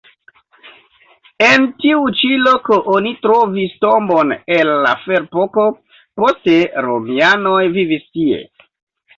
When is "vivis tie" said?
7.79-8.43